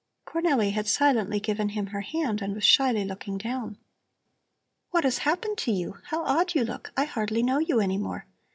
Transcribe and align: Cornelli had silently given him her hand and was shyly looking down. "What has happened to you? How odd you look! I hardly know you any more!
Cornelli 0.25 0.71
had 0.73 0.87
silently 0.87 1.39
given 1.39 1.69
him 1.69 1.85
her 1.85 2.01
hand 2.01 2.41
and 2.41 2.55
was 2.55 2.63
shyly 2.63 3.05
looking 3.05 3.37
down. 3.37 3.77
"What 4.89 5.03
has 5.03 5.19
happened 5.19 5.59
to 5.59 5.71
you? 5.71 5.97
How 6.05 6.23
odd 6.23 6.55
you 6.55 6.63
look! 6.65 6.91
I 6.97 7.05
hardly 7.05 7.43
know 7.43 7.59
you 7.59 7.79
any 7.79 7.99
more! 7.99 8.25